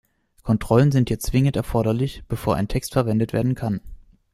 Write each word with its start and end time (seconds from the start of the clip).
Kontrollen 0.41 0.91
sind 0.91 1.09
hier 1.09 1.19
zwingend 1.19 1.55
erforderlich, 1.55 2.23
bevor 2.27 2.55
ein 2.55 2.67
Text 2.67 2.93
verwendet 2.93 3.33
werden 3.33 3.53
kann. 3.53 3.81